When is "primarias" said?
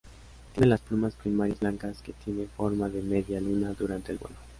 1.13-1.59